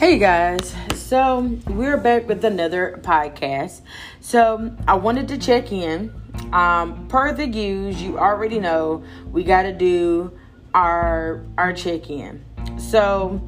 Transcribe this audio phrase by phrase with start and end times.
[0.00, 3.82] Hey guys, so we're back with another podcast.
[4.20, 6.10] So I wanted to check in.
[6.54, 10.32] Um, per the use, you already know we got to do
[10.72, 12.42] our our check in.
[12.78, 13.42] So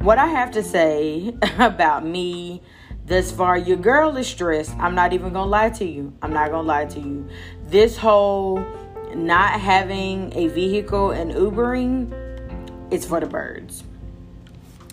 [0.00, 2.62] what I have to say about me
[3.04, 4.72] thus far, your girl is stressed.
[4.80, 6.12] I'm not even gonna lie to you.
[6.20, 7.28] I'm not gonna lie to you.
[7.68, 8.58] This whole
[9.14, 12.10] not having a vehicle and Ubering,
[12.90, 13.84] it's for the birds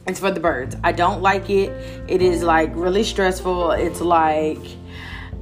[0.06, 0.76] it's for the birds.
[0.84, 1.70] I don't like it.
[2.08, 3.72] It is like really stressful.
[3.72, 4.60] It's like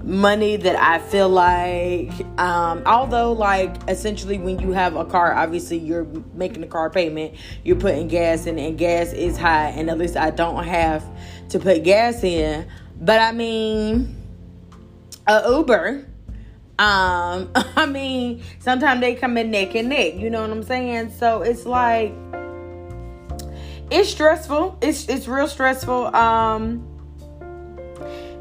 [0.03, 5.77] money that I feel like um although like essentially when you have a car obviously
[5.77, 9.99] you're making a car payment you're putting gas in and gas is high and at
[9.99, 11.05] least I don't have
[11.49, 12.67] to put gas in
[12.99, 14.17] but I mean
[15.27, 16.07] a Uber
[16.79, 21.11] um I mean sometimes they come in neck and neck you know what I'm saying
[21.11, 22.11] so it's like
[23.91, 24.77] it's stressful.
[24.81, 26.15] It's it's real stressful.
[26.15, 26.87] Um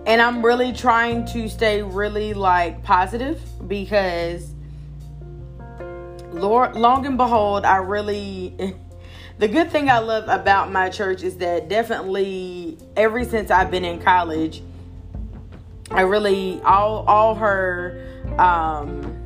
[0.06, 4.54] and I'm really trying to stay really like positive because
[6.32, 8.54] Lord long and behold, I really
[9.38, 13.84] the good thing I love about my church is that definitely ever since I've been
[13.84, 14.62] in college,
[15.90, 18.06] I really all all her
[18.38, 19.19] um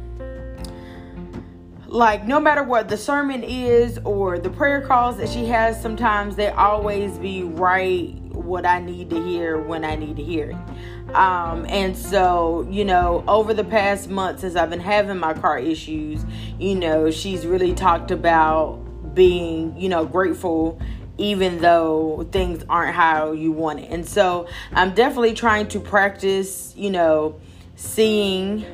[1.95, 6.35] like no matter what the sermon is or the prayer calls that she has sometimes
[6.35, 11.15] they always be right what i need to hear when i need to hear it.
[11.15, 15.57] Um, and so you know over the past month since i've been having my car
[15.57, 16.25] issues
[16.59, 18.81] you know she's really talked about
[19.15, 20.81] being you know grateful
[21.17, 23.93] even though things aren't how you want it.
[23.93, 27.41] And so i'm definitely trying to practice you know
[27.77, 28.67] seeing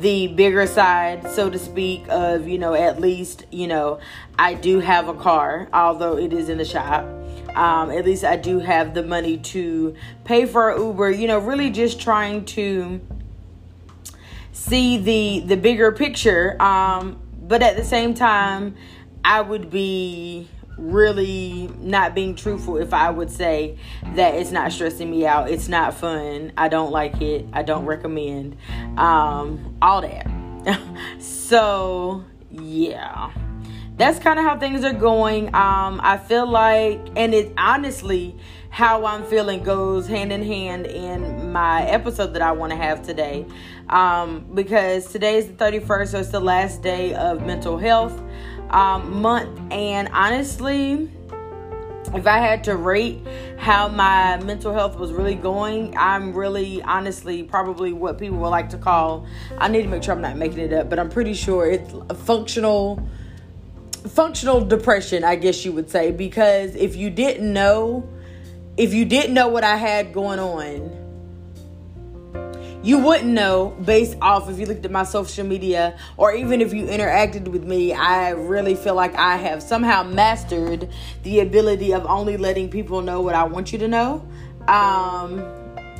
[0.00, 4.00] the bigger side, so to speak, of, you know, at least, you know,
[4.38, 7.04] I do have a car, although it is in the shop.
[7.56, 11.70] Um, at least I do have the money to pay for Uber, you know, really
[11.70, 13.00] just trying to
[14.52, 16.60] see the the bigger picture.
[16.62, 18.76] Um, but at the same time,
[19.24, 20.48] I would be
[20.82, 23.78] really not being truthful if I would say
[24.14, 27.86] that it's not stressing me out, it's not fun, I don't like it, I don't
[27.86, 28.56] recommend,
[28.98, 30.28] um, all that.
[31.18, 33.32] so, yeah.
[33.96, 35.48] That's kind of how things are going.
[35.54, 38.34] Um, I feel like, and it honestly,
[38.70, 43.02] how I'm feeling goes hand in hand in my episode that I want to have
[43.02, 43.44] today.
[43.90, 48.18] Um, because today is the 31st, so it's the last day of mental health
[48.72, 49.60] um, month.
[49.70, 51.10] And honestly,
[52.14, 53.20] if I had to rate
[53.56, 58.68] how my mental health was really going, I'm really honestly probably what people would like
[58.70, 59.26] to call.
[59.56, 61.92] I need to make sure I'm not making it up, but I'm pretty sure it's
[62.10, 63.06] a functional
[64.08, 68.08] functional depression, I guess you would say, because if you didn't know,
[68.76, 71.01] if you didn't know what I had going on,
[72.82, 76.74] you wouldn't know based off if you looked at my social media or even if
[76.74, 77.92] you interacted with me.
[77.92, 80.88] I really feel like I have somehow mastered
[81.22, 84.26] the ability of only letting people know what I want you to know.
[84.66, 85.40] Um,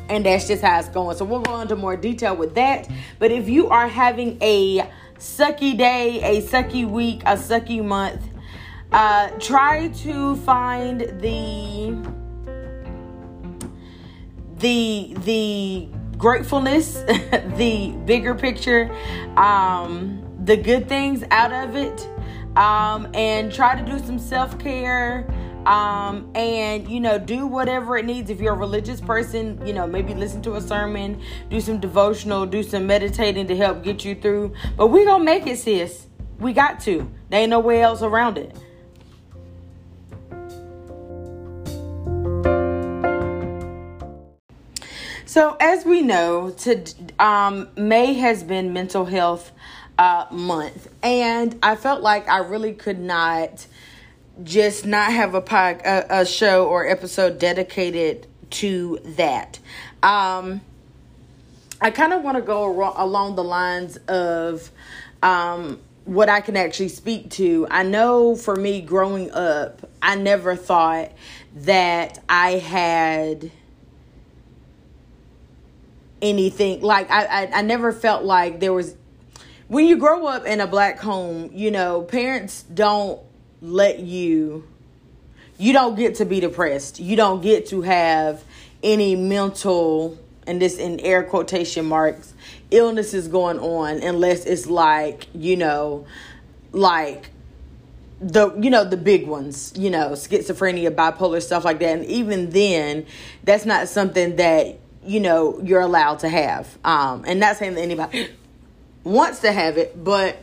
[0.08, 1.16] and that's just how it's going.
[1.16, 2.88] So we'll go into more detail with that.
[3.18, 4.88] But if you are having a
[5.18, 8.22] sucky day, a sucky week, a sucky month,
[8.90, 11.96] uh, try to find the
[14.58, 15.88] the the
[16.22, 16.92] gratefulness,
[17.56, 18.94] the bigger picture,
[19.36, 22.08] um, the good things out of it,
[22.56, 25.26] um, and try to do some self care.
[25.66, 28.30] Um, and you know, do whatever it needs.
[28.30, 32.46] If you're a religious person, you know, maybe listen to a sermon, do some devotional,
[32.46, 34.54] do some meditating to help get you through.
[34.76, 36.06] But we gonna make it, sis.
[36.40, 37.08] We got to.
[37.30, 38.56] There ain't no way else around it.
[45.32, 46.84] So, as we know, to,
[47.18, 49.50] um, May has been mental health
[49.96, 53.66] uh, month, and I felt like I really could not
[54.44, 59.58] just not have a, pod, a, a show or episode dedicated to that.
[60.02, 60.60] Um,
[61.80, 64.70] I kind of want to go along the lines of
[65.22, 67.66] um, what I can actually speak to.
[67.70, 71.10] I know for me growing up, I never thought
[71.54, 73.50] that I had
[76.22, 76.80] anything.
[76.80, 78.96] Like I, I i never felt like there was
[79.68, 83.20] when you grow up in a black home you know parents don't
[83.60, 84.66] let you
[85.58, 86.98] you don't get to be depressed.
[86.98, 88.42] You don't get to have
[88.82, 92.34] any mental and this in air quotation marks
[92.72, 96.04] illnesses going on unless it's like you know
[96.72, 97.30] like
[98.20, 101.98] the you know the big ones you know schizophrenia bipolar stuff like that.
[101.98, 103.06] And even then
[103.44, 106.78] that's not something that you know you're allowed to have.
[106.84, 108.28] Um and not saying that anybody
[109.04, 110.38] wants to have it but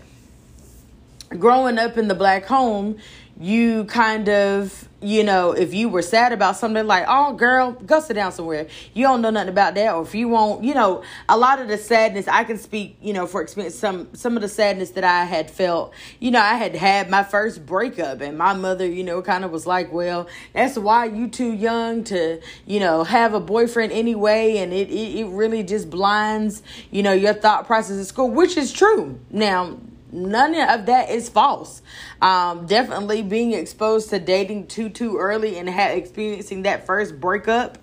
[1.37, 2.97] growing up in the black home
[3.39, 7.99] you kind of you know, if you were sad about something like, oh, girl, go
[8.01, 8.67] sit down somewhere.
[8.93, 9.93] You don't know nothing about that.
[9.93, 13.13] Or if you won't, you know, a lot of the sadness, I can speak, you
[13.13, 16.55] know, for experience, some, some of the sadness that I had felt, you know, I
[16.55, 20.27] had had my first breakup and my mother, you know, kind of was like, well,
[20.53, 24.57] that's why you too young to, you know, have a boyfriend anyway.
[24.57, 26.61] And it, it, it really just blinds,
[26.91, 29.19] you know, your thought process at school, which is true.
[29.29, 29.77] Now,
[30.11, 31.81] none of that is false.
[32.21, 37.77] Um, definitely being exposed to dating too too early and ha- experiencing that first breakup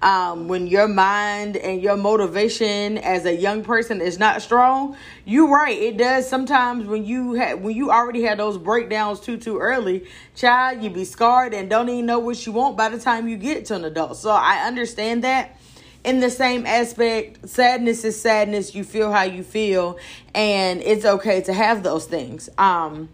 [0.00, 4.96] um, when your mind and your motivation as a young person is not strong.
[5.24, 9.36] You're right, it does sometimes when you had when you already had those breakdowns too
[9.36, 12.98] too early, child, you be scarred and don't even know what you want by the
[12.98, 14.16] time you get to an adult.
[14.16, 15.58] So I understand that
[16.04, 18.74] in the same aspect, sadness is sadness.
[18.74, 19.98] You feel how you feel,
[20.34, 22.48] and it's okay to have those things.
[22.58, 23.08] Um,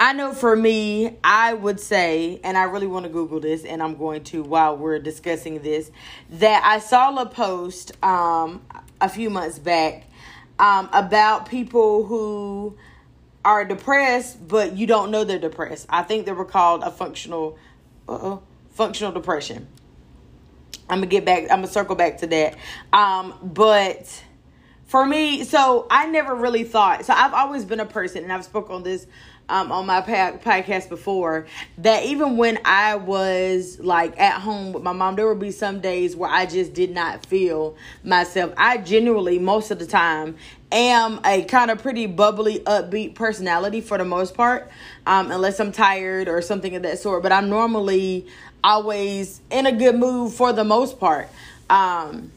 [0.00, 3.82] I know for me, I would say, and I really want to Google this, and
[3.82, 5.90] I'm going to while we're discussing this,
[6.30, 8.62] that I saw a post um,
[9.00, 10.04] a few months back
[10.58, 12.76] um, about people who
[13.44, 15.86] are depressed, but you don't know they're depressed.
[15.88, 17.58] I think they were called a functional,
[18.08, 18.38] uh
[18.70, 19.66] functional depression.
[20.88, 21.44] I'm gonna get back.
[21.44, 22.56] I'm gonna circle back to that.
[22.92, 24.22] Um, but
[24.86, 27.04] for me, so I never really thought.
[27.04, 29.06] So I've always been a person, and I've spoken on this
[29.48, 31.46] um, on my podcast before
[31.78, 35.80] that even when I was like at home with my mom, there would be some
[35.80, 38.52] days where I just did not feel myself.
[38.56, 40.36] I genuinely, most of the time,
[40.70, 44.70] am a kind of pretty bubbly, upbeat personality for the most part,
[45.06, 47.22] um, unless I'm tired or something of that sort.
[47.22, 48.26] But I'm normally
[48.62, 51.28] always in a good mood for the most part.
[51.70, 52.32] Um,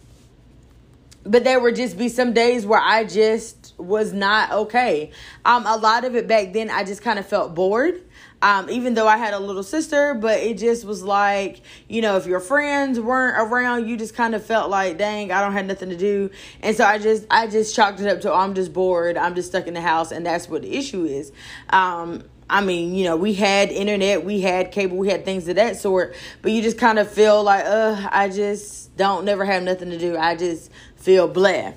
[1.23, 5.12] but there would just be some days where I just was not okay.
[5.45, 8.01] Um, a lot of it back then, I just kind of felt bored.
[8.44, 12.18] Um, even though I had a little sister, but it just was like, you know,
[12.18, 15.67] if your friends weren't around, you just kind of felt like, dang, I don't have
[15.67, 16.31] nothing to do.
[16.62, 19.15] And so I just, I just chalked it up to, oh, I'm just bored.
[19.15, 20.12] I'm just stuck in the house.
[20.12, 21.31] And that's what the issue is.
[21.69, 25.56] Um, I mean, you know, we had internet, we had cable, we had things of
[25.56, 29.63] that sort, but you just kind of feel like, uh, I just don't never have
[29.63, 30.18] nothing to do.
[30.18, 31.71] I just feel blah.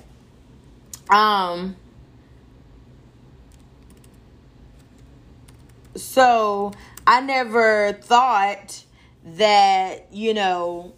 [1.09, 1.77] Um,
[5.95, 6.73] so
[7.07, 8.83] I never thought
[9.23, 10.93] that, you know,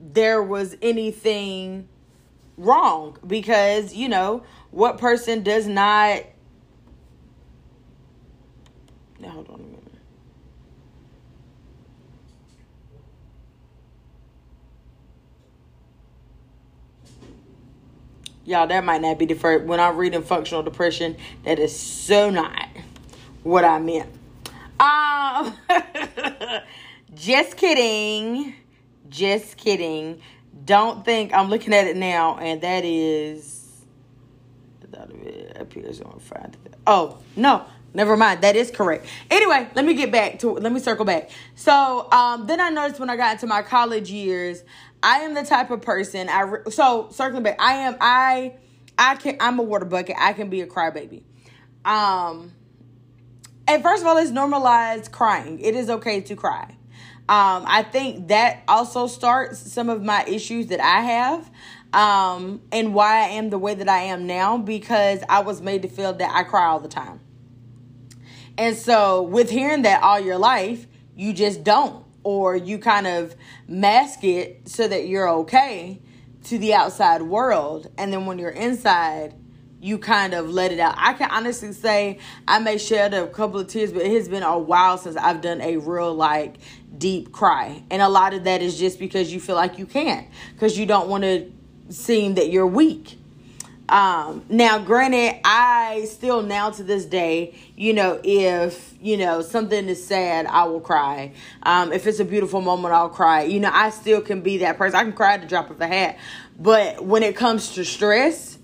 [0.00, 1.88] there was anything
[2.56, 6.22] wrong because, you know, what person does not
[9.24, 9.80] now, hold on a minute.
[18.44, 19.64] Y'all, that might not be the first.
[19.64, 22.68] When I'm reading functional depression, that is so not
[23.42, 24.10] what I meant.
[24.78, 25.56] Um,
[27.14, 28.54] just kidding.
[29.08, 30.20] Just kidding.
[30.66, 33.62] Don't think I'm looking at it now, and that is.
[34.90, 35.10] That
[35.56, 36.58] appears on Friday.
[36.86, 38.42] Oh no, Never mind.
[38.42, 39.06] That is correct.
[39.30, 41.30] Anyway, let me get back to let me circle back.
[41.54, 44.64] So, um, then I noticed when I got into my college years,
[45.02, 47.60] I am the type of person I re- so circling back.
[47.60, 48.54] I am I
[48.98, 50.16] I can I'm a water bucket.
[50.18, 51.22] I can be a crybaby.
[51.84, 52.52] Um,
[53.68, 55.60] and first of all, it's normalized crying.
[55.60, 56.76] It is okay to cry.
[57.26, 61.50] Um, I think that also starts some of my issues that I have
[61.94, 65.82] um, and why I am the way that I am now because I was made
[65.82, 67.20] to feel that I cry all the time.
[68.56, 73.34] And so, with hearing that all your life, you just don't, or you kind of
[73.66, 76.00] mask it so that you're okay
[76.44, 77.90] to the outside world.
[77.98, 79.34] And then when you're inside,
[79.80, 80.94] you kind of let it out.
[80.96, 82.18] I can honestly say
[82.48, 85.40] I may shed a couple of tears, but it has been a while since I've
[85.40, 86.56] done a real, like,
[86.96, 87.82] deep cry.
[87.90, 90.86] And a lot of that is just because you feel like you can't, because you
[90.86, 91.50] don't want to
[91.90, 93.18] seem that you're weak.
[93.88, 99.88] Um, now, granted, I still now to this day, you know, if you know something
[99.88, 101.32] is sad, I will cry.
[101.62, 103.42] Um, if it's a beautiful moment, I'll cry.
[103.42, 104.98] You know, I still can be that person.
[104.98, 106.18] I can cry at the drop of a hat.
[106.58, 108.58] But when it comes to stress,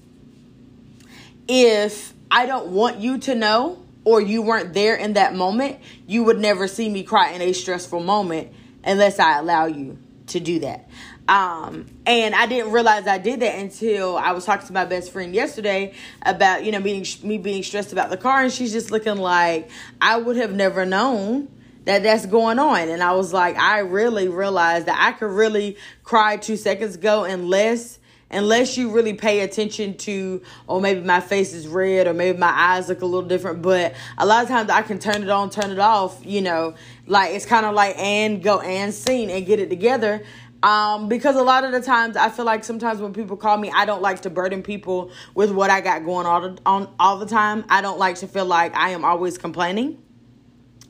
[1.49, 6.25] if I don't want you to know or you weren't there in that moment, you
[6.25, 8.53] would never see me cry in a stressful moment
[8.85, 9.99] unless I allow you
[10.29, 10.89] to do that.
[11.31, 15.13] Um, and I didn't realize I did that until I was talking to my best
[15.13, 18.43] friend yesterday about, you know, being, me being stressed about the car.
[18.43, 19.71] And she's just looking like
[20.03, 21.47] I would have never known
[21.85, 22.89] that that's going on.
[22.89, 27.23] And I was like, I really realized that I could really cry two seconds ago
[27.23, 28.01] unless
[28.33, 32.39] unless you really pay attention to or oh, maybe my face is red or maybe
[32.39, 35.29] my eyes look a little different but a lot of times i can turn it
[35.29, 36.73] on turn it off you know
[37.09, 40.23] like it's kind of like and go and scene and get it together
[40.63, 43.71] um, because a lot of the times I feel like sometimes when people call me,
[43.71, 47.27] I don't like to burden people with what I got going on on all the
[47.27, 47.65] time.
[47.69, 50.03] I don't like to feel like I am always complaining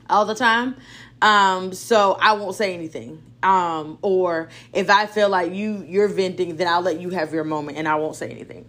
[0.09, 0.75] all the time.
[1.21, 3.23] Um, so I won't say anything.
[3.43, 7.43] Um, or if I feel like you you're venting, then I'll let you have your
[7.43, 8.65] moment and I won't say anything.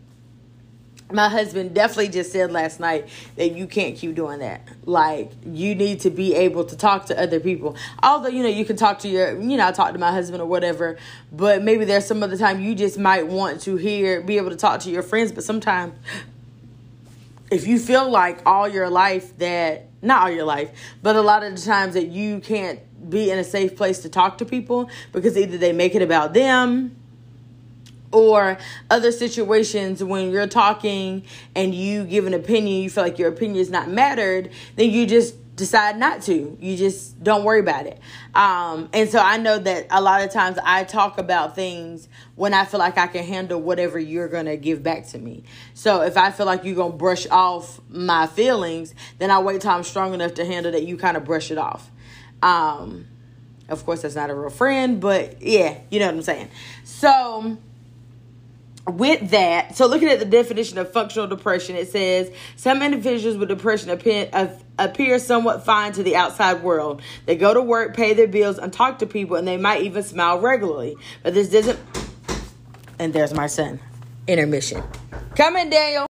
[1.13, 4.67] My husband definitely just said last night that you can't keep doing that.
[4.85, 7.77] Like you need to be able to talk to other people.
[8.03, 10.43] Although you know you can talk to your, you know, I talk to my husband
[10.43, 10.99] or whatever.
[11.31, 14.57] But maybe there's some other time you just might want to hear, be able to
[14.57, 15.33] talk to your friends.
[15.33, 15.95] But sometimes,
[17.51, 20.71] if you feel like all your life that not all your life,
[21.03, 24.09] but a lot of the times that you can't be in a safe place to
[24.09, 26.97] talk to people because either they make it about them
[28.13, 28.59] or
[28.91, 31.25] other situations when you're talking
[31.57, 35.07] and you give an opinion, you feel like your opinion is not mattered, then you
[35.07, 36.57] just decide not to.
[36.61, 37.99] You just don't worry about it.
[38.35, 42.55] Um, and so I know that a lot of times I talk about things when
[42.55, 45.45] I feel like I can handle whatever you're going to give back to me.
[45.75, 49.61] So if I feel like you're going to brush off my feelings, then I wait
[49.61, 51.91] till I'm strong enough to handle that you kind of brush it off.
[52.43, 53.07] Um,
[53.69, 56.49] of course, that's not a real friend, but yeah, you know what I'm saying.
[56.85, 57.59] So,
[58.87, 63.49] with that, so looking at the definition of functional depression, it says some individuals with
[63.49, 64.49] depression appear, uh,
[64.79, 67.01] appear somewhat fine to the outside world.
[67.27, 70.03] They go to work, pay their bills, and talk to people, and they might even
[70.03, 70.97] smile regularly.
[71.23, 71.79] But this doesn't.
[72.99, 73.81] And there's my son.
[74.27, 74.83] Intermission.
[75.37, 76.07] Come in, Daniel.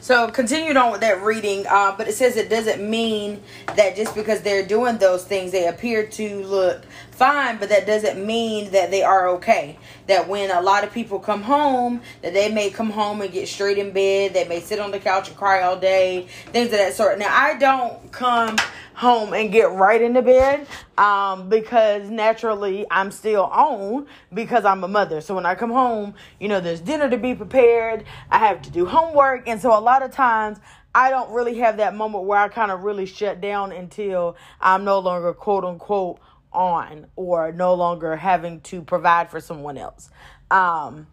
[0.00, 3.42] So continued on with that reading, uh, but it says it doesn't mean
[3.74, 6.84] that just because they're doing those things, they appear to look
[7.16, 9.78] fine, but that doesn't mean that they are okay.
[10.06, 13.48] That when a lot of people come home, that they may come home and get
[13.48, 16.78] straight in bed, they may sit on the couch and cry all day, things of
[16.78, 17.18] that sort.
[17.18, 18.56] Now I don't come
[18.94, 24.88] home and get right into bed um, because naturally I'm still on because I'm a
[24.88, 25.20] mother.
[25.20, 28.70] So when I come home, you know, there's dinner to be prepared, I have to
[28.70, 30.58] do homework, and so a lot of times
[30.94, 34.84] I don't really have that moment where I kind of really shut down until I'm
[34.84, 36.18] no longer quote unquote
[36.56, 40.10] on or no longer having to provide for someone else.
[40.50, 41.06] Um,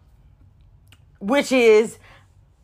[1.20, 1.98] which is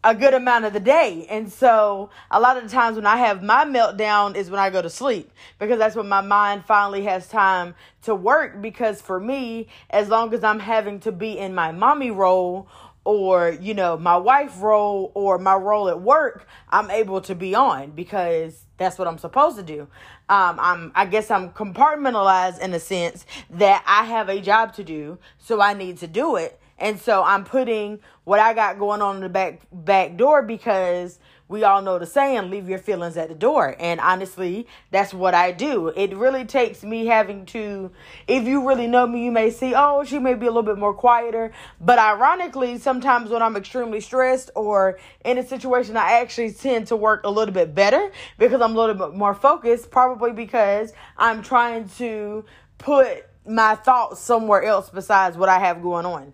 [0.03, 1.27] a good amount of the day.
[1.29, 4.71] And so a lot of the times when I have my meltdown is when I
[4.71, 9.21] go to sleep because that's when my mind finally has time to work because for
[9.21, 12.67] me, as long as I'm having to be in my mommy role
[13.05, 17.55] or you know my wife role or my role at work i'm able to be
[17.55, 19.83] on because that's what i'm supposed to do.
[20.29, 24.85] Um, i'm i guess i'm compartmentalized in a sense that i have a job to
[24.85, 26.61] do so i need to do it.
[26.81, 31.19] And so I'm putting what I got going on in the back back door because
[31.51, 33.75] we all know the saying, leave your feelings at the door.
[33.81, 35.89] And honestly, that's what I do.
[35.89, 37.91] It really takes me having to,
[38.29, 40.79] if you really know me, you may see, oh, she may be a little bit
[40.79, 41.51] more quieter.
[41.81, 46.97] But ironically, sometimes when I'm extremely stressed or in a situation, I actually tend to
[46.97, 51.43] work a little bit better because I'm a little bit more focused, probably because I'm
[51.43, 52.45] trying to
[52.79, 56.33] put my thoughts somewhere else besides what I have going on.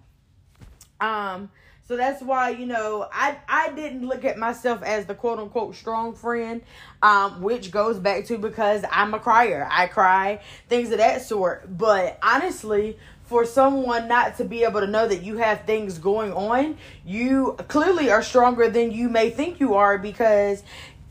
[1.00, 1.50] Um,
[1.88, 5.76] so that's why, you know, I I didn't look at myself as the quote unquote
[5.76, 6.62] strong friend,
[7.00, 9.68] um, which goes back to because I'm a crier.
[9.70, 11.78] I cry, things of that sort.
[11.78, 16.32] But honestly, for someone not to be able to know that you have things going
[16.32, 20.64] on, you clearly are stronger than you may think you are because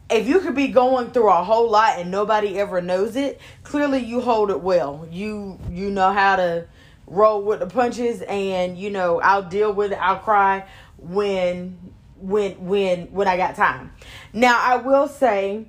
[0.10, 4.00] if you could be going through a whole lot and nobody ever knows it, clearly
[4.00, 5.08] you hold it well.
[5.10, 6.68] You you know how to
[7.08, 10.66] roll with the punches and you know I'll deal with it I'll cry
[10.98, 11.78] when
[12.20, 13.92] when when when I got time.
[14.34, 15.68] Now I will say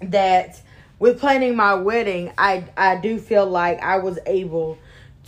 [0.00, 0.60] that
[0.98, 4.78] with planning my wedding I I do feel like I was able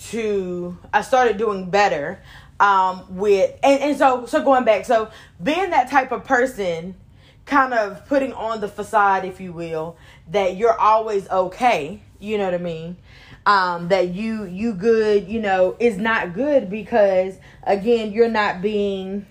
[0.09, 2.21] to I started doing better
[2.59, 5.11] um with and, and so so going back so
[5.43, 6.95] being that type of person
[7.47, 9.97] kind of putting on the facade if you will
[10.31, 12.97] that you're always okay you know what I mean
[13.47, 19.27] um, that you you good you know is not good because again you're not being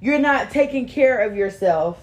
[0.00, 2.02] you're not taking care of yourself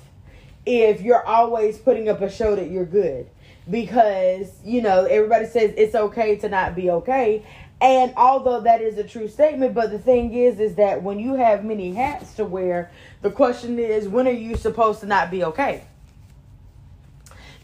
[0.66, 3.30] if you're always putting up a show that you're good
[3.70, 7.44] because you know everybody says it's okay to not be okay
[7.82, 11.34] And although that is a true statement, but the thing is, is that when you
[11.34, 12.90] have many hats to wear,
[13.22, 15.84] the question is, when are you supposed to not be okay?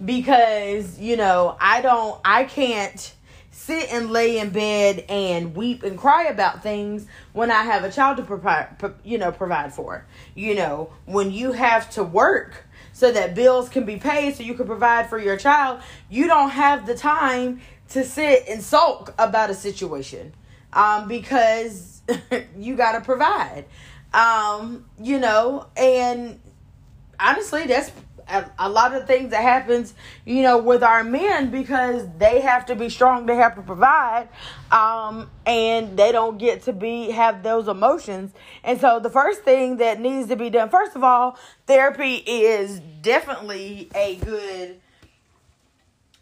[0.03, 3.13] Because, you know, I don't, I can't
[3.59, 7.91] sit and lay in bed and weep and cry about things when I have a
[7.91, 8.69] child to provide,
[9.03, 10.05] you know, provide for.
[10.33, 14.53] You know, when you have to work so that bills can be paid so you
[14.53, 19.49] can provide for your child, you don't have the time to sit and sulk about
[19.49, 20.33] a situation
[20.71, 22.01] um, because
[22.57, 23.65] you got to provide.
[24.13, 26.39] Um, you know, and
[27.19, 27.91] honestly, that's
[28.57, 29.93] a, lot of things that happens,
[30.25, 34.29] you know, with our men because they have to be strong, they have to provide,
[34.71, 38.31] um, and they don't get to be have those emotions.
[38.63, 42.79] And so the first thing that needs to be done, first of all, therapy is
[43.01, 44.79] definitely a good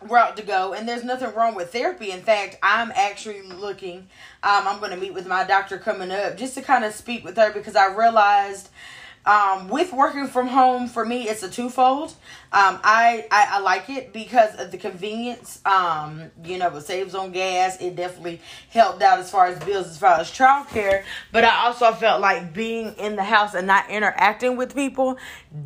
[0.02, 3.98] route to go and there's nothing wrong with therapy in fact i'm actually looking
[4.44, 7.26] um, i'm going to meet with my doctor coming up just to kind of speak
[7.26, 8.70] with her because i realized
[9.28, 12.12] um, with working from home, for me, it's a twofold.
[12.54, 15.60] Um, I, I, I like it because of the convenience.
[15.66, 17.78] Um, you know, it saves on gas.
[17.82, 21.04] It definitely helped out as far as bills, as far as childcare.
[21.34, 25.18] But I also felt like being in the house and not interacting with people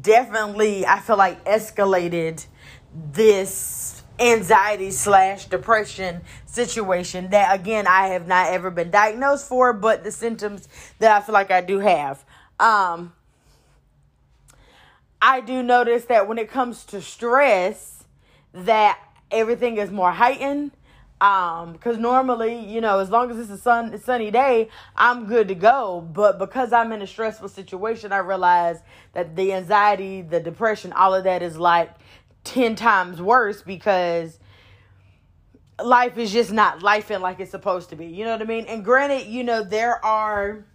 [0.02, 2.44] definitely, I feel like, escalated
[3.14, 10.04] this anxiety slash depression situation that again I have not ever been diagnosed for, but
[10.04, 10.68] the symptoms
[11.00, 12.24] that I feel like I do have.
[12.60, 13.14] Um,
[15.22, 18.04] I do notice that when it comes to stress,
[18.54, 19.00] that
[19.30, 20.72] everything is more heightened.
[21.22, 25.50] Um, because normally, you know, as long as it's a sun sunny day, I'm good
[25.50, 26.02] to go.
[26.12, 28.80] But because I'm in a stressful situation, I realize
[29.14, 31.92] that the anxiety, the depression, all of that is like
[32.44, 34.40] ten times worse because
[35.84, 38.08] life is just not life in like it's supposed to be.
[38.08, 38.66] You know what I mean?
[38.66, 40.66] And granted, you know, there are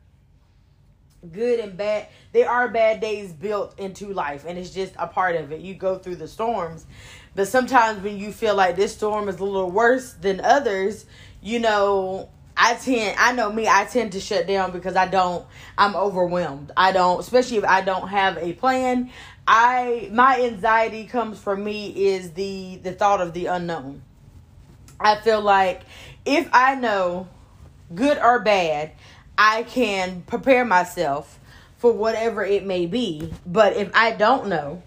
[1.32, 5.34] good and bad there are bad days built into life and it's just a part
[5.34, 6.86] of it you go through the storms
[7.34, 11.06] but sometimes when you feel like this storm is a little worse than others
[11.42, 15.44] you know I tend I know me I tend to shut down because I don't
[15.76, 16.72] I'm overwhelmed.
[16.76, 19.10] I don't especially if I don't have a plan.
[19.46, 24.02] I my anxiety comes from me is the the thought of the unknown.
[24.98, 25.82] I feel like
[26.24, 27.28] if I know
[27.94, 28.92] good or bad,
[29.38, 31.38] I can prepare myself
[31.78, 33.32] for whatever it may be.
[33.46, 34.82] But if I don't know,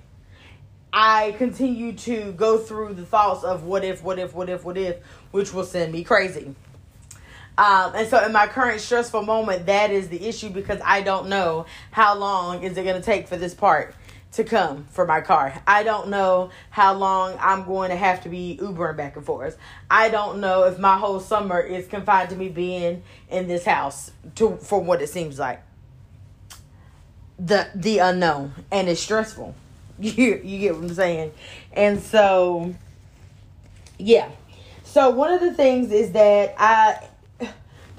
[0.91, 4.77] I continue to go through the thoughts of what if, what if, what if, what
[4.77, 4.97] if,
[5.31, 6.55] which will send me crazy.
[7.57, 11.27] Um, and so in my current stressful moment, that is the issue because I don't
[11.27, 13.93] know how long is it going to take for this part
[14.31, 15.61] to come for my car.
[15.65, 19.57] I don't know how long I'm going to have to be Ubering back and forth.
[19.89, 24.11] I don't know if my whole summer is confined to me being in this house
[24.35, 25.63] to for what it seems like.
[27.39, 29.55] The the unknown and it's stressful.
[30.01, 31.33] You you get what I'm saying?
[31.73, 32.73] And so
[33.97, 34.29] yeah.
[34.83, 37.05] So one of the things is that I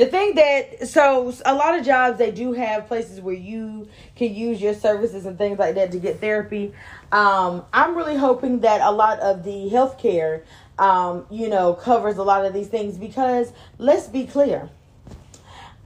[0.01, 3.87] the thing that so a lot of jobs they do have places where you
[4.17, 6.73] can use your services and things like that to get therapy
[7.13, 10.43] um, i'm really hoping that a lot of the healthcare
[10.79, 14.71] um, you know covers a lot of these things because let's be clear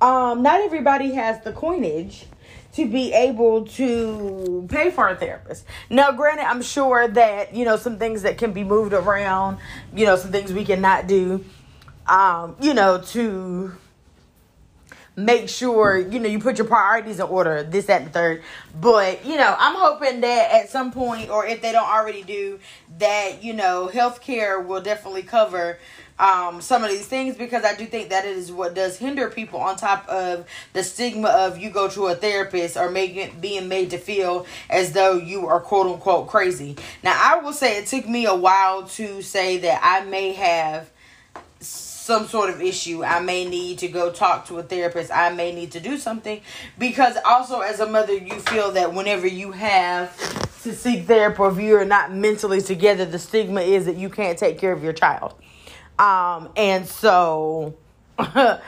[0.01, 2.27] um, not everybody has the coinage
[2.75, 5.65] to be able to pay for a therapist.
[5.89, 9.59] Now, granted, I'm sure that, you know, some things that can be moved around,
[9.95, 11.45] you know, some things we cannot do,
[12.09, 13.77] um, you know, to
[15.17, 18.43] make sure you know you put your priorities in order this that and the third
[18.81, 22.59] but you know i'm hoping that at some point or if they don't already do
[22.99, 25.79] that you know healthcare will definitely cover
[26.19, 29.29] um, some of these things because I do think that it is what does hinder
[29.31, 33.69] people on top of the stigma of you go to a therapist or making being
[33.69, 36.77] made to feel as though you are quote unquote crazy.
[37.03, 40.91] Now I will say it took me a while to say that I may have
[42.05, 43.03] some sort of issue.
[43.03, 45.11] I may need to go talk to a therapist.
[45.11, 46.43] I may need to do something
[46.79, 50.15] because also as a mother, you feel that whenever you have
[50.65, 54.39] to seek therapy, or if you're not mentally together, the stigma is that you can't
[54.39, 55.35] take care of your child.
[55.99, 57.75] Um, and so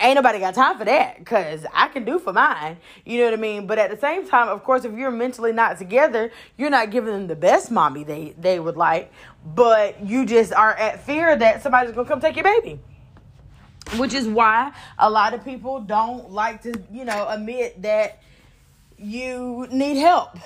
[0.00, 2.76] ain't nobody got time for that because I can do for mine.
[3.04, 3.66] You know what I mean?
[3.66, 7.12] But at the same time, of course, if you're mentally not together, you're not giving
[7.12, 9.12] them the best mommy they, they would like,
[9.44, 12.80] but you just are at fear that somebody's gonna come take your baby.
[13.96, 18.22] Which is why a lot of people don't like to, you know, admit that
[18.96, 20.38] you need help.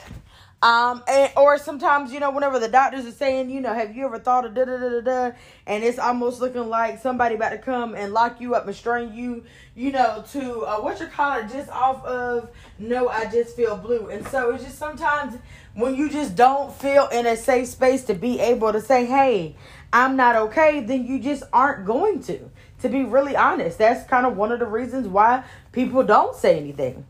[0.63, 4.07] Um, and, or sometimes, you know, whenever the doctors are saying, you know, have you
[4.07, 7.51] ever thought of da da da da da, and it's almost looking like somebody about
[7.51, 11.07] to come and lock you up and strain you, you know, to uh, what you
[11.09, 14.09] call it, just off of no, I just feel blue.
[14.09, 15.39] And so it's just sometimes
[15.75, 19.55] when you just don't feel in a safe space to be able to say, hey,
[19.93, 22.51] I'm not okay, then you just aren't going to.
[22.81, 26.59] To be really honest, that's kind of one of the reasons why people don't say
[26.59, 27.05] anything.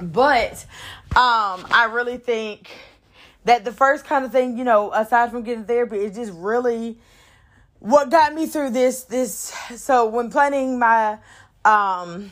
[0.00, 0.64] But
[1.16, 2.70] um, I really think
[3.44, 6.98] that the first kind of thing, you know, aside from getting therapy, is just really
[7.80, 9.04] what got me through this.
[9.04, 11.18] This so when planning my
[11.64, 12.30] um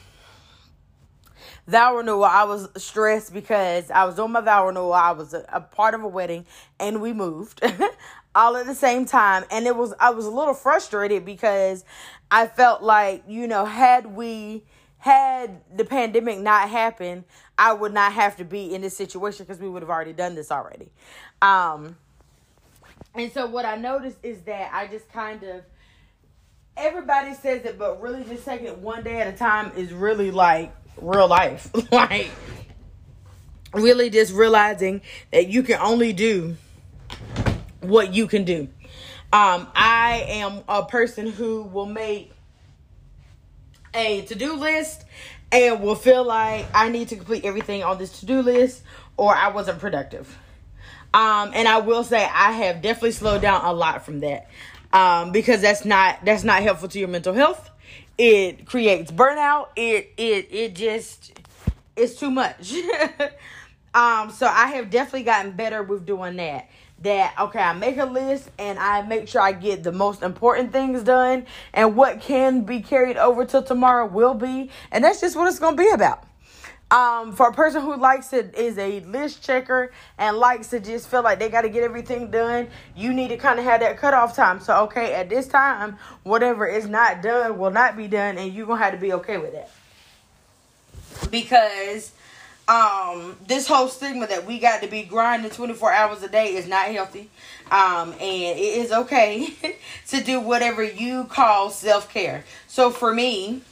[1.66, 4.92] vow renewal, I was stressed because I was doing my vow renewal.
[4.92, 6.46] I was a, a part of a wedding,
[6.78, 7.60] and we moved
[8.34, 11.84] all at the same time, and it was I was a little frustrated because
[12.30, 14.62] I felt like you know had we
[14.98, 17.24] had the pandemic not happened,
[17.58, 20.36] I would not have to be in this situation because we would have already done
[20.36, 20.90] this already.
[21.42, 21.96] Um,
[23.14, 25.62] and so what I noticed is that I just kind of
[26.76, 30.30] everybody says it, but really just taking it one day at a time is really
[30.30, 31.68] like real life.
[31.92, 32.30] like
[33.74, 36.56] really just realizing that you can only do
[37.80, 38.68] what you can do.
[39.32, 42.32] Um, I am a person who will make
[43.92, 45.04] a to-do list
[45.50, 48.82] and will feel like I need to complete everything on this to-do list
[49.16, 50.36] or I wasn't productive.
[51.14, 54.48] Um, and I will say I have definitely slowed down a lot from that.
[54.92, 57.70] Um, because that's not that's not helpful to your mental health.
[58.16, 59.68] It creates burnout.
[59.76, 61.38] It it it just
[61.94, 62.72] it's too much.
[63.94, 66.68] um, so I have definitely gotten better with doing that
[67.02, 70.72] that okay i make a list and i make sure i get the most important
[70.72, 74.70] things done and what can be carried over till tomorrow will be.
[74.90, 76.24] And that's just what it's going to be about.
[76.90, 81.08] Um, for a person who likes it is a list checker and likes to just
[81.08, 83.98] feel like they got to get everything done, you need to kind of have that
[83.98, 84.58] cutoff time.
[84.60, 88.66] So, okay, at this time, whatever is not done will not be done, and you're
[88.66, 89.70] gonna have to be okay with that.
[91.30, 92.12] Because
[92.68, 96.68] um, this whole stigma that we got to be grinding 24 hours a day is
[96.68, 97.30] not healthy.
[97.70, 99.48] Um, and it is okay
[100.08, 102.44] to do whatever you call self care.
[102.66, 103.62] So for me,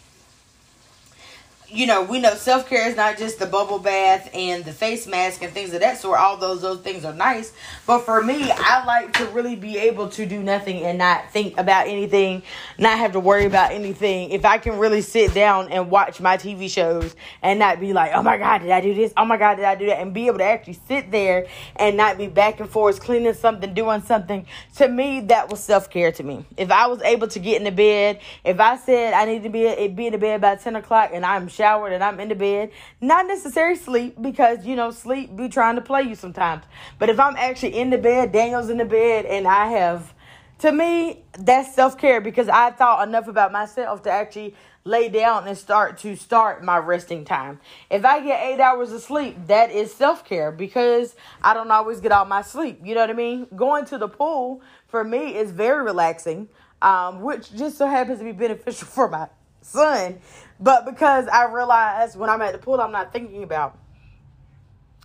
[1.69, 5.07] you know, we know self care is not just the bubble bath and the face
[5.07, 6.19] mask and things of that sort.
[6.19, 7.53] All those those things are nice,
[7.87, 11.59] but for me, I like to really be able to do nothing and not think
[11.59, 12.43] about anything,
[12.79, 14.31] not have to worry about anything.
[14.31, 18.13] If I can really sit down and watch my TV shows and not be like,
[18.15, 19.13] oh my god, did I do this?
[19.17, 19.99] Oh my god, did I do that?
[19.99, 23.75] And be able to actually sit there and not be back and forth cleaning something,
[23.75, 24.47] doing something.
[24.77, 26.13] To me, that was self care.
[26.13, 29.25] To me, if I was able to get in the bed, if I said I
[29.25, 32.21] need to be be in the bed by ten o'clock and I'm showered and I'm
[32.21, 32.71] in the bed.
[33.01, 36.65] Not necessarily sleep because, you know, sleep be trying to play you sometimes.
[36.99, 40.15] But if I'm actually in the bed, Daniel's in the bed, and I have,
[40.61, 44.55] to me, that's self care because I thought enough about myself to actually
[44.87, 47.61] lay down and start to start my resting time.
[47.91, 52.01] If I get eight hours of sleep, that is self care because I don't always
[52.01, 52.81] get all my sleep.
[52.85, 53.49] You know what I mean?
[53.55, 56.49] Going to the pool for me is very relaxing,
[56.81, 59.29] um, which just so happens to be beneficial for my
[59.61, 60.21] son
[60.59, 63.79] but because I realize when I'm at the pool, I'm not thinking about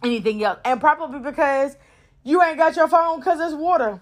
[0.04, 0.60] anything else.
[0.64, 1.76] And probably because
[2.24, 4.00] you ain't got your phone because it's water.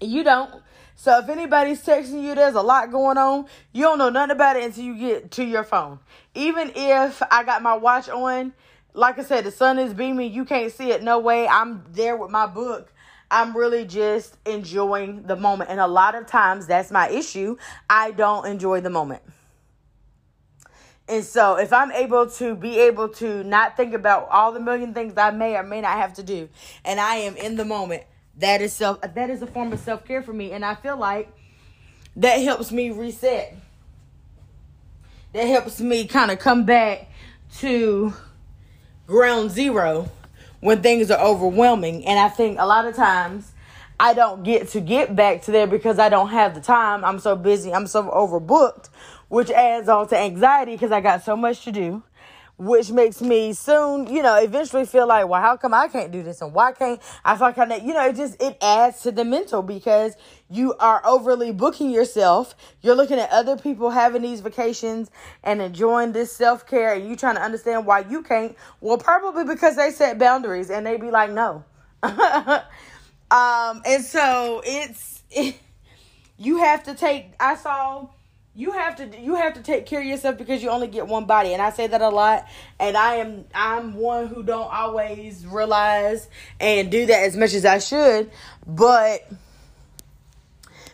[0.00, 0.62] You don't.
[0.94, 3.46] So if anybody's texting you, there's a lot going on.
[3.72, 5.98] You don't know nothing about it until you get to your phone.
[6.34, 8.52] Even if I got my watch on,
[8.94, 10.32] like I said, the sun is beaming.
[10.32, 11.02] You can't see it.
[11.02, 11.46] No way.
[11.46, 12.92] I'm there with my book
[13.30, 15.70] I'm really just enjoying the moment.
[15.70, 17.56] And a lot of times that's my issue.
[17.90, 19.22] I don't enjoy the moment.
[21.08, 24.92] And so if I'm able to be able to not think about all the million
[24.92, 26.48] things I may or may not have to do
[26.84, 28.02] and I am in the moment,
[28.38, 31.32] that is self that is a form of self-care for me and I feel like
[32.16, 33.54] that helps me reset.
[35.32, 37.08] That helps me kind of come back
[37.58, 38.14] to
[39.06, 40.10] ground zero
[40.60, 42.04] when things are overwhelming.
[42.06, 43.52] And I think a lot of times
[43.98, 47.04] I don't get to get back to there because I don't have the time.
[47.04, 47.72] I'm so busy.
[47.72, 48.88] I'm so overbooked,
[49.28, 52.02] which adds on to anxiety because I got so much to do
[52.58, 56.22] which makes me soon, you know, eventually feel like, well, how come I can't do
[56.22, 59.12] this and why can't I feel like I, you know, it just it adds to
[59.12, 60.16] the mental because
[60.48, 62.54] you are overly booking yourself.
[62.80, 65.10] You're looking at other people having these vacations
[65.42, 68.56] and enjoying this self care, and you trying to understand why you can't.
[68.80, 71.64] Well, probably because they set boundaries and they be like, no.
[72.02, 75.56] um, and so it's it,
[76.38, 77.34] you have to take.
[77.38, 78.08] I saw
[78.56, 81.26] you have to you have to take care of yourself because you only get one
[81.26, 81.52] body.
[81.52, 82.46] And i say that a lot.
[82.80, 86.26] And i am i'm one who don't always realize
[86.58, 88.30] and do that as much as i should.
[88.66, 89.30] But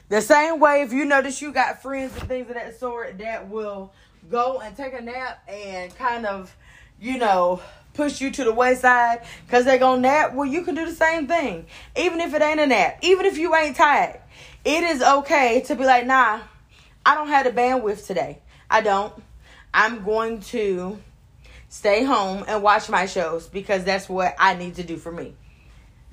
[0.08, 3.48] the same way if you notice you got friends and things of that sort that
[3.48, 3.92] will
[4.28, 6.54] go and take a nap and kind of
[7.00, 7.62] you know
[7.94, 11.28] push you to the wayside because they're gonna nap well you can do the same
[11.28, 11.66] thing.
[11.96, 12.98] Even if it ain't a nap.
[13.02, 14.18] Even if you ain't tired.
[14.64, 16.40] It is okay to be like nah
[17.04, 18.38] I don't have the bandwidth today.
[18.70, 19.12] I don't.
[19.74, 20.98] I'm going to
[21.68, 25.34] stay home and watch my shows because that's what I need to do for me.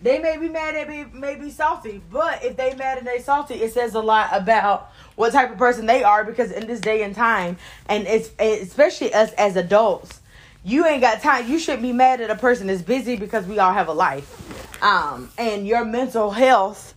[0.02, 3.20] They may be mad at me, may be salty, but if they mad and they
[3.20, 6.80] salty, it says a lot about what type of person they are because in this
[6.80, 10.22] day and time, and it's especially us as adults,
[10.64, 11.50] you ain't got time.
[11.50, 14.82] You shouldn't be mad at a person that's busy because we all have a life.
[14.82, 16.94] Um, and your mental health,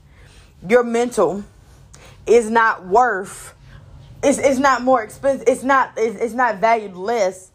[0.69, 1.45] your mental
[2.27, 3.55] is not worth
[4.23, 5.49] it's it's not more expensive.
[5.49, 7.51] It's not it's, it's not valued less.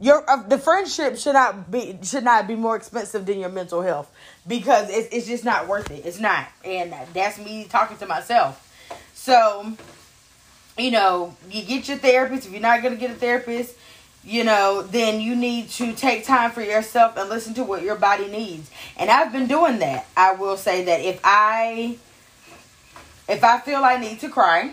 [0.00, 3.80] Your uh, the friendship should not be should not be more expensive than your mental
[3.80, 4.10] health
[4.46, 6.04] because it's it's just not worth it.
[6.04, 8.60] It's not, and that's me talking to myself.
[9.14, 9.72] So,
[10.76, 12.46] you know, you get your therapist.
[12.46, 13.76] If you're not gonna get a therapist,
[14.24, 17.96] you know, then you need to take time for yourself and listen to what your
[17.96, 18.70] body needs.
[18.96, 20.06] And I've been doing that.
[20.16, 21.98] I will say that if I
[23.28, 24.72] if I feel I need to cry,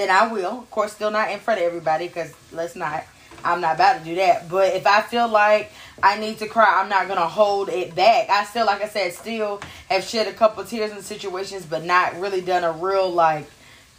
[0.00, 0.60] then I will.
[0.60, 3.04] Of course, still not in front of everybody because let's not.
[3.44, 4.48] I'm not about to do that.
[4.48, 5.70] But if I feel like
[6.02, 8.28] I need to cry, I'm not gonna hold it back.
[8.30, 12.18] I still, like I said, still have shed a couple tears in situations, but not
[12.18, 13.48] really done a real like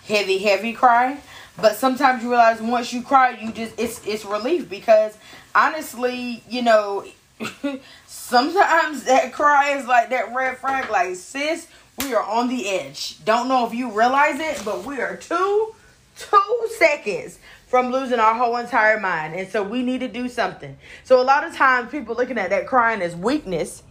[0.05, 1.19] heavy, heavy cry.
[1.61, 5.17] But sometimes you realize once you cry, you just it's it's relief because
[5.53, 7.05] honestly, you know,
[8.07, 10.89] sometimes that cry is like that red flag.
[10.89, 11.67] Like sis,
[11.99, 13.23] we are on the edge.
[13.23, 15.75] Don't know if you realize it, but we are too
[16.17, 19.34] two seconds from losing our whole entire mind.
[19.34, 20.78] And so we need to do something.
[21.04, 23.84] So a lot of times people looking at that crying as weakness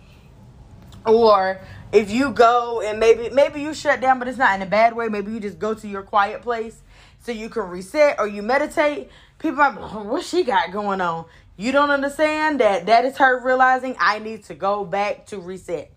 [1.07, 1.61] or
[1.93, 4.95] if you go and maybe maybe you shut down but it's not in a bad
[4.95, 6.81] way maybe you just go to your quiet place
[7.21, 11.25] so you can reset or you meditate people are like, what she got going on
[11.57, 15.91] you don't understand that that is her realizing i need to go back to reset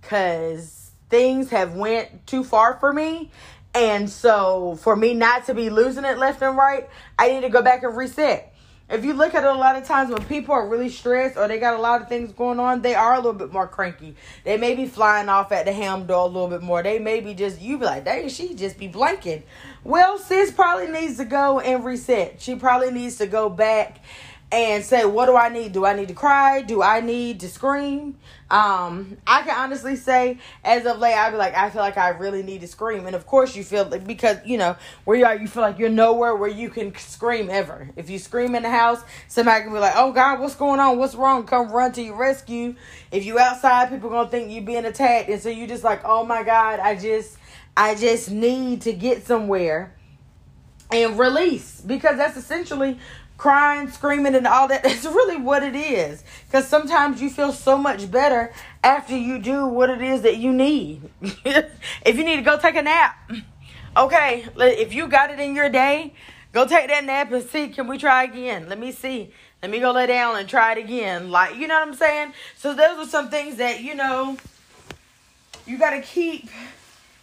[0.00, 3.30] because things have went too far for me
[3.74, 7.48] and so for me not to be losing it left and right, I need to
[7.48, 8.50] go back and reset.
[8.90, 11.46] If you look at it a lot of times when people are really stressed or
[11.46, 14.16] they got a lot of things going on, they are a little bit more cranky.
[14.42, 16.82] They may be flying off at the handle a little bit more.
[16.82, 19.44] They may be just you be like, dang, she just be blanking.
[19.84, 22.40] Well, sis probably needs to go and reset.
[22.40, 24.00] She probably needs to go back
[24.52, 25.72] and say, what do I need?
[25.72, 26.62] Do I need to cry?
[26.62, 28.18] Do I need to scream?
[28.50, 32.08] Um, I can honestly say, as of late, I'd be like, I feel like I
[32.08, 33.06] really need to scream.
[33.06, 35.78] And of course, you feel like, because, you know, where you are, you feel like
[35.78, 37.90] you're nowhere where you can scream ever.
[37.94, 40.98] If you scream in the house, somebody can be like, oh God, what's going on?
[40.98, 41.46] What's wrong?
[41.46, 42.74] Come run to your rescue.
[43.12, 45.28] If you outside, people gonna think you being attacked.
[45.28, 47.36] And so you just like, oh my God, I just,
[47.76, 49.94] I just need to get somewhere
[50.92, 52.98] and release because that's essentially
[53.40, 54.82] crying, screaming, and all that.
[54.82, 56.22] That's really what it is.
[56.46, 58.52] Because sometimes you feel so much better
[58.84, 61.08] after you do what it is that you need.
[61.22, 63.16] if you need to go take a nap,
[63.96, 66.12] okay, if you got it in your day,
[66.52, 68.68] go take that nap and see, can we try again?
[68.68, 69.30] Let me see.
[69.62, 71.30] Let me go lay down and try it again.
[71.30, 72.34] Like, you know what I'm saying?
[72.58, 74.36] So those are some things that, you know,
[75.66, 76.50] you got to keep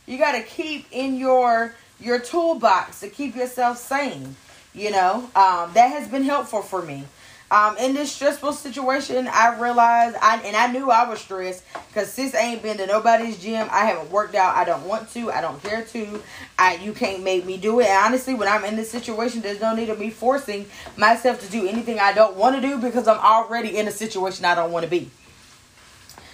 [0.08, 4.36] you got to keep in your your toolbox to keep yourself sane.
[4.77, 7.03] You know, um, that has been helpful for me.
[7.49, 12.11] Um, in this stressful situation, I realized I and I knew I was stressed because
[12.11, 13.67] sis ain't been to nobody's gym.
[13.71, 14.55] I haven't worked out.
[14.55, 15.31] I don't want to.
[15.31, 16.21] I don't care to.
[16.59, 17.87] I you can't make me do it.
[17.87, 21.49] And honestly, when I'm in this situation, there's no need of me forcing myself to
[21.49, 24.71] do anything I don't want to do because I'm already in a situation I don't
[24.71, 25.09] want to be.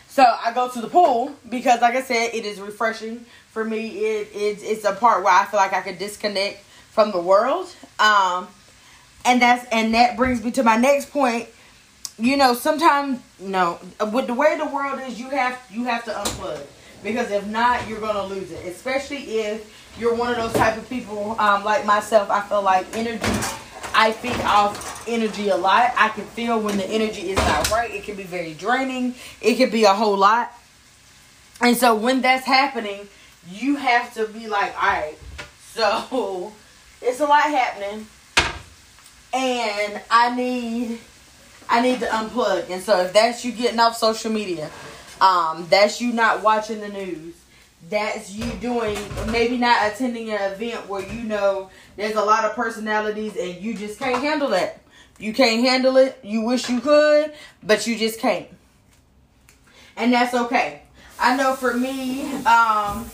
[0.09, 3.87] So I go to the pool because, like I said, it is refreshing for me.
[3.87, 7.75] It, it it's a part where I feel like I can disconnect from the world.
[7.99, 8.47] Um,
[9.25, 11.49] and that's and that brings me to my next point.
[12.19, 13.79] You know, sometimes no,
[14.11, 16.61] with the way the world is, you have you have to unplug
[17.03, 18.65] because if not, you're gonna lose it.
[18.67, 22.29] Especially if you're one of those type of people um, like myself.
[22.29, 23.25] I feel like energy.
[23.95, 25.93] I feed off energy a lot.
[25.97, 27.91] I can feel when the energy is not right.
[27.91, 29.15] It can be very draining.
[29.41, 30.51] It can be a whole lot.
[31.61, 33.07] And so when that's happening,
[33.49, 35.17] you have to be like, all right,
[35.73, 36.53] so
[37.03, 38.07] it's a lot happening,
[39.33, 40.99] and I need
[41.69, 42.69] I need to unplug.
[42.69, 44.69] And so if that's you getting off social media,
[45.21, 47.35] um, that's you not watching the news,
[47.89, 48.97] that's you doing
[49.31, 53.75] maybe not attending an event where you know there's a lot of personalities and you
[53.75, 54.79] just can't handle that.
[55.19, 56.19] You can't handle it.
[56.23, 58.47] You wish you could, but you just can't.
[59.95, 60.81] And that's okay.
[61.19, 63.09] I know for me, um,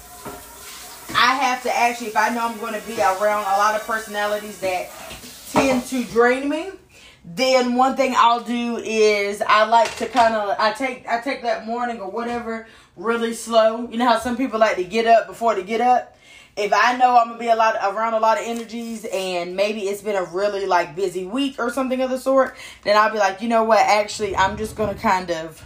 [1.15, 3.85] I have to actually, if I know I'm going to be around a lot of
[3.85, 4.89] personalities that
[5.51, 6.69] tend to drain me,
[7.25, 11.43] then one thing I'll do is I like to kind of I take I take
[11.43, 13.89] that morning or whatever really slow.
[13.89, 16.15] You know how some people like to get up before they get up.
[16.55, 19.81] If I know I'm gonna be a lot around a lot of energies and maybe
[19.81, 23.19] it's been a really like busy week or something of the sort, then I'll be
[23.19, 23.79] like, you know what?
[23.79, 25.63] Actually, I'm just gonna kind of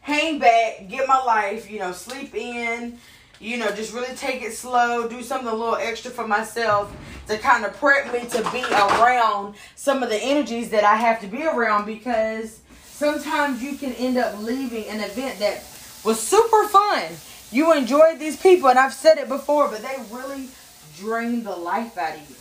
[0.00, 2.98] hang back, get my life, you know, sleep in,
[3.40, 6.94] you know, just really take it slow, do something a little extra for myself
[7.26, 11.20] to kind of prep me to be around some of the energies that I have
[11.20, 15.64] to be around because sometimes you can end up leaving an event that
[16.04, 17.04] was super fun.
[17.50, 20.48] You enjoyed these people, and I've said it before, but they really
[20.96, 22.36] drain the life out of you.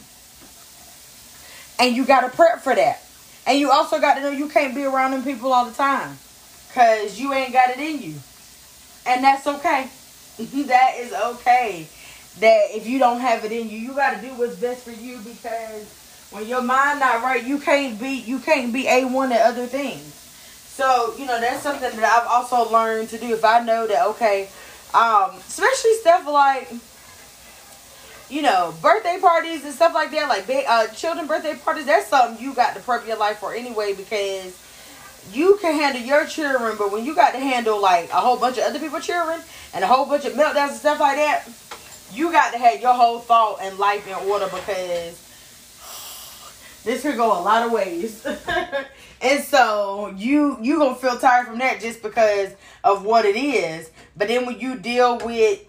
[1.79, 3.01] And you got to prep for that.
[3.45, 6.17] And you also got to know you can't be around them people all the time
[6.67, 8.15] because you ain't got it in you.
[9.05, 9.89] And that's okay.
[10.67, 11.87] that is okay.
[12.39, 14.91] That if you don't have it in you, you got to do what's best for
[14.91, 19.31] you because when your mind not right, you can't be you can't be a one
[19.31, 20.01] at other things.
[20.73, 23.35] So you know that's something that I've also learned to do.
[23.35, 24.49] If I know that okay,
[24.95, 26.71] um, especially stuff like
[28.31, 31.85] you know birthday parties and stuff like that, like uh, children birthday parties.
[31.85, 34.57] That's something you got to prep your life for anyway because
[35.31, 38.57] you can handle your children, but when you got to handle like a whole bunch
[38.57, 39.39] of other people's children
[39.73, 41.47] and a whole bunch of meltdowns and stuff like that,
[42.11, 45.19] you got to have your whole thought and life in order because
[46.83, 48.25] this could go a lot of ways.
[49.21, 53.89] and so you you gonna feel tired from that just because of what it is.
[54.15, 55.65] But then when you deal with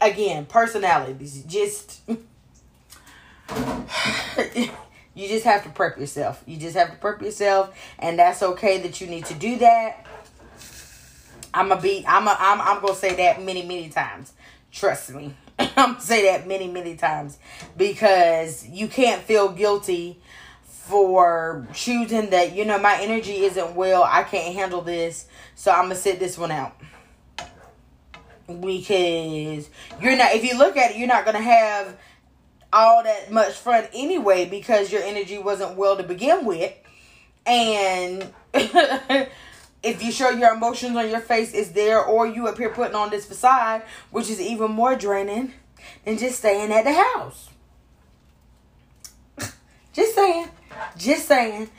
[0.00, 2.00] again personalities, just
[5.16, 6.42] You just have to prep yourself.
[6.46, 10.06] You just have to prep yourself, and that's okay that you need to do that.
[11.54, 12.04] I'm gonna be.
[12.06, 12.28] I'm.
[12.28, 12.60] A, I'm.
[12.60, 14.34] I'm gonna say that many, many times.
[14.70, 15.34] Trust me.
[15.58, 17.38] I'm gonna say that many, many times
[17.78, 20.20] because you can't feel guilty
[20.64, 22.54] for choosing that.
[22.54, 24.04] You know, my energy isn't well.
[24.04, 26.78] I can't handle this, so I'm gonna sit this one out
[28.46, 30.34] because you're not.
[30.34, 31.96] If you look at it, you're not gonna have
[32.76, 36.72] all that much fun anyway because your energy wasn't well to begin with.
[37.46, 42.94] And if you show your emotions on your face is there or you appear putting
[42.94, 45.52] on this facade, which is even more draining
[46.04, 47.48] than just staying at the house.
[49.92, 50.48] just saying.
[50.98, 51.70] Just saying.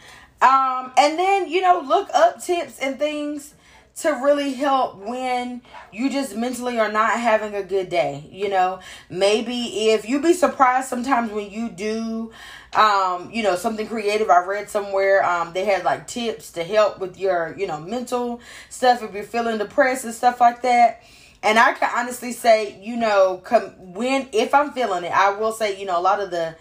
[0.42, 3.54] Um, and then, you know, look up tips and things
[3.98, 8.30] to really help when you just mentally are not having a good day.
[8.32, 8.80] You know,
[9.10, 12.32] maybe if you be surprised sometimes when you do,
[12.74, 14.30] um, you know, something creative.
[14.30, 18.40] I read somewhere um, they had like tips to help with your, you know, mental
[18.70, 21.02] stuff if you're feeling depressed and stuff like that.
[21.42, 25.52] And I can honestly say, you know, come when if I'm feeling it, I will
[25.52, 26.56] say, you know, a lot of the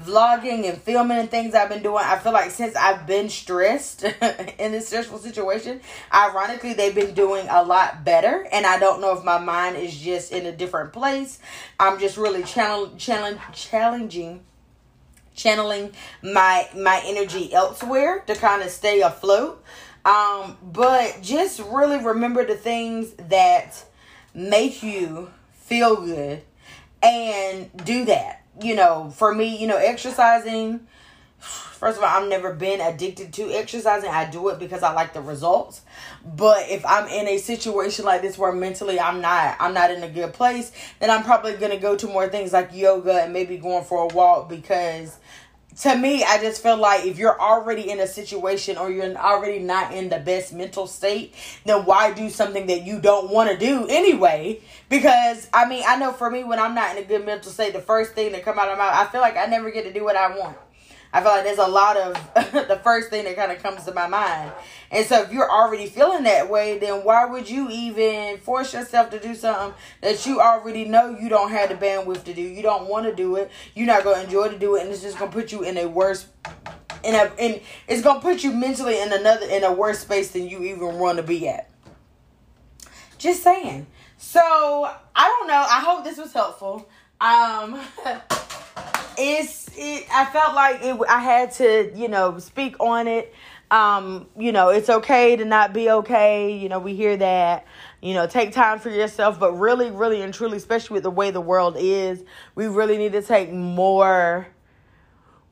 [0.00, 4.04] vlogging and filming and things I've been doing, I feel like since I've been stressed
[4.58, 5.80] in this stressful situation,
[6.12, 8.46] ironically, they've been doing a lot better.
[8.52, 11.38] And I don't know if my mind is just in a different place.
[11.78, 14.44] I'm just really channel, challenge, challenging
[15.34, 19.64] channeling my my energy elsewhere to kind of stay afloat
[20.04, 23.82] um but just really remember the things that
[24.34, 26.42] make you feel good
[27.02, 30.86] and do that you know, for me, you know, exercising.
[31.38, 34.08] First of all, I've never been addicted to exercising.
[34.08, 35.82] I do it because I like the results.
[36.24, 40.04] But if I'm in a situation like this where mentally I'm not I'm not in
[40.04, 43.56] a good place, then I'm probably gonna go to more things like yoga and maybe
[43.56, 45.18] going for a walk because
[45.80, 49.58] to me, I just feel like if you're already in a situation or you're already
[49.58, 53.56] not in the best mental state, then why do something that you don't want to
[53.56, 54.60] do anyway?
[54.88, 57.72] Because I mean, I know for me, when I'm not in a good mental state,
[57.72, 59.92] the first thing that come out of my I feel like I never get to
[59.92, 60.56] do what I want.
[61.14, 62.14] I feel like there's a lot of
[62.68, 64.50] the first thing that kind of comes to my mind.
[64.90, 69.10] And so if you're already feeling that way, then why would you even force yourself
[69.10, 72.40] to do something that you already know you don't have the bandwidth to do?
[72.40, 73.50] You don't want to do it.
[73.74, 75.62] You're not going to enjoy to do it and it's just going to put you
[75.62, 76.26] in a worse
[77.04, 80.30] in a in it's going to put you mentally in another in a worse space
[80.30, 81.68] than you even want to be at.
[83.18, 83.86] Just saying.
[84.16, 85.54] So, I don't know.
[85.68, 86.88] I hope this was helpful.
[87.20, 87.78] Um
[89.18, 93.32] it's it i felt like it i had to you know speak on it.
[93.70, 96.56] Um you know it's okay to not be okay.
[96.56, 97.66] You know we hear that.
[98.02, 101.30] You know, take time for yourself, but really, really and truly, especially with the way
[101.30, 102.24] the world is,
[102.56, 104.48] we really need to take more.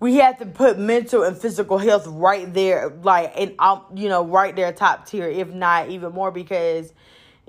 [0.01, 4.25] We have to put mental and physical health right there, like and um, you know,
[4.27, 6.93] right there top tier, if not even more, because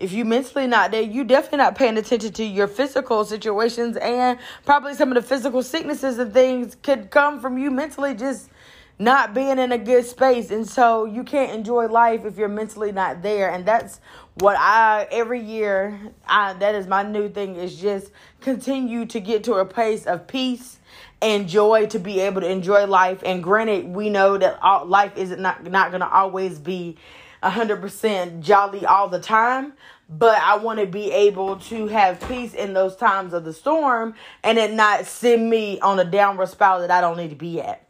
[0.01, 4.39] if you mentally not there, you definitely not paying attention to your physical situations, and
[4.65, 8.49] probably some of the physical sicknesses and things could come from you mentally just
[8.97, 10.51] not being in a good space.
[10.51, 13.51] And so you can't enjoy life if you're mentally not there.
[13.51, 13.99] And that's
[14.35, 19.43] what i every year i that is my new thing is just continue to get
[19.43, 20.79] to a place of peace
[21.21, 23.21] and joy to be able to enjoy life.
[23.25, 26.97] And granted we know that all, life is not not to always be
[27.43, 29.73] 100% jolly all the time
[30.11, 34.13] but I want to be able to have peace in those times of the storm
[34.43, 37.61] and it not send me on a downward spiral that I don't need to be
[37.61, 37.87] at.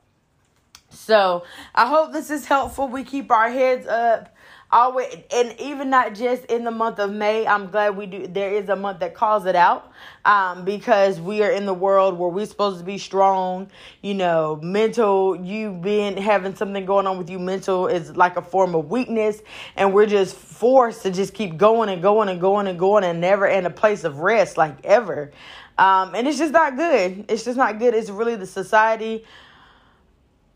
[0.89, 1.43] So
[1.73, 2.87] I hope this is helpful.
[2.87, 4.35] We keep our heads up.
[4.74, 7.45] Always, and even not just in the month of May.
[7.45, 8.26] I'm glad we do.
[8.26, 9.91] There is a month that calls it out,
[10.24, 13.69] um, because we are in the world where we're supposed to be strong.
[14.01, 15.36] You know, mental.
[15.36, 19.41] You being having something going on with you, mental is like a form of weakness,
[19.76, 23.19] and we're just forced to just keep going and going and going and going, and
[23.19, 25.34] never in a place of rest, like ever.
[25.78, 27.26] Um, and it's just not good.
[27.28, 27.93] It's just not good.
[27.93, 29.26] It's really the society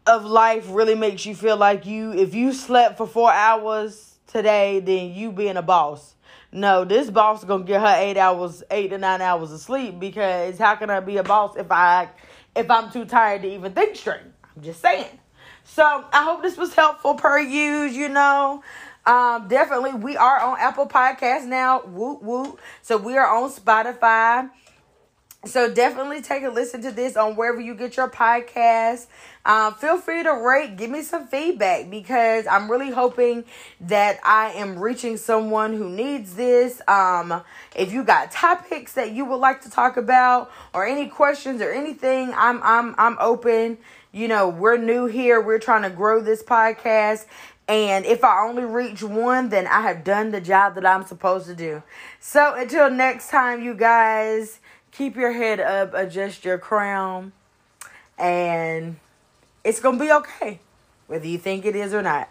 [0.08, 4.80] of life really makes you feel like you if you slept for four hours today
[4.80, 6.16] then you being a boss.
[6.52, 10.58] No this boss gonna get her eight hours eight to nine hours of sleep because
[10.58, 12.10] how can i be a boss if i
[12.56, 14.22] if i'm too tired to even think straight?
[14.56, 15.20] I'm just saying.
[15.64, 18.64] So i hope this was helpful per use you know.
[19.08, 21.84] Um definitely we are on apple podcast now.
[21.84, 22.60] Woot woot.
[22.84, 24.52] So we are on spotify.
[25.46, 29.06] So definitely take a listen to this on wherever you get your podcast.
[29.46, 33.46] Um, feel free to rate, give me some feedback because I'm really hoping
[33.82, 36.82] that I am reaching someone who needs this.
[36.88, 37.44] Um,
[37.76, 41.72] if you got topics that you would like to talk about or any questions or
[41.72, 43.78] anything, I'm I'm I'm open.
[44.12, 45.40] You know, we're new here.
[45.40, 47.26] We're trying to grow this podcast.
[47.68, 51.48] And if I only reach one, then I have done the job that I'm supposed
[51.48, 51.84] to do.
[52.20, 54.60] So until next time, you guys
[54.92, 57.34] keep your head up, adjust your crown,
[58.18, 58.98] and
[59.66, 60.60] it's going to be okay,
[61.08, 62.30] whether you think it is or not.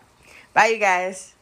[0.55, 1.34] Bye, you guys.